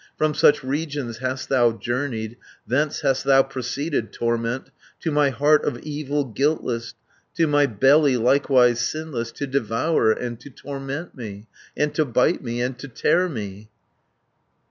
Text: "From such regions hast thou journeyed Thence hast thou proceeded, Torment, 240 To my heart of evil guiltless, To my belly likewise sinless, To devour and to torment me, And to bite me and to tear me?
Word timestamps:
"From 0.17 0.33
such 0.33 0.63
regions 0.63 1.19
hast 1.19 1.47
thou 1.49 1.73
journeyed 1.73 2.37
Thence 2.65 3.01
hast 3.01 3.23
thou 3.23 3.43
proceeded, 3.43 4.11
Torment, 4.11 4.71
240 4.99 5.03
To 5.03 5.11
my 5.11 5.29
heart 5.29 5.63
of 5.63 5.77
evil 5.83 6.25
guiltless, 6.25 6.95
To 7.35 7.45
my 7.45 7.67
belly 7.67 8.17
likewise 8.17 8.79
sinless, 8.79 9.31
To 9.33 9.45
devour 9.45 10.11
and 10.11 10.39
to 10.39 10.49
torment 10.49 11.13
me, 11.13 11.45
And 11.77 11.93
to 11.93 12.03
bite 12.03 12.43
me 12.43 12.63
and 12.63 12.79
to 12.79 12.87
tear 12.87 13.29
me? 13.29 13.69